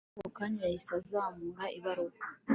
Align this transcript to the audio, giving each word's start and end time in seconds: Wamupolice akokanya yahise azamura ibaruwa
Wamupolice 0.07 0.19
akokanya 0.27 0.61
yahise 0.67 0.91
azamura 0.99 1.63
ibaruwa 1.77 2.21